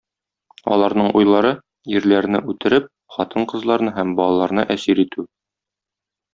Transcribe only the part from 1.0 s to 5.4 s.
уйлары, ирләрне үтереп, хатын-кызларны һәм балаларны әсир итү.